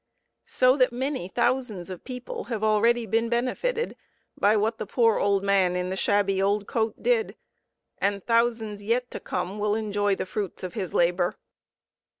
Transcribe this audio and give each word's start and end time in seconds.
So 0.47 0.77
that 0.77 0.91
many 0.91 1.27
thousands 1.27 1.91
of 1.91 2.03
people 2.03 2.45
have 2.45 2.63
already 2.63 3.05
been 3.05 3.29
benefited 3.29 3.95
by 4.35 4.57
what 4.57 4.79
the 4.79 4.87
poor 4.87 5.19
old 5.19 5.43
man 5.43 5.75
in 5.75 5.91
the 5.91 5.95
shabby 5.95 6.41
old 6.41 6.65
coat 6.65 6.95
did, 6.99 7.35
and 7.99 8.25
thousands 8.25 8.81
yet 8.81 9.11
to 9.11 9.19
come 9.19 9.59
will 9.59 9.75
enjoy 9.75 10.15
the 10.15 10.25
fruits 10.25 10.63
of 10.63 10.73
his 10.73 10.95
labor. 10.95 11.37